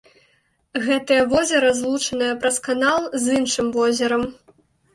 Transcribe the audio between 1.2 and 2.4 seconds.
возера злучанае